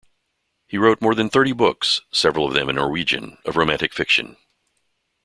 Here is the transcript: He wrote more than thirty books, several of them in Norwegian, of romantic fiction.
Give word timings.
He 0.65 0.79
wrote 0.79 0.99
more 0.99 1.13
than 1.13 1.29
thirty 1.29 1.51
books, 1.53 2.01
several 2.09 2.47
of 2.47 2.55
them 2.55 2.69
in 2.69 2.75
Norwegian, 2.77 3.37
of 3.45 3.55
romantic 3.55 3.93
fiction. 3.93 4.35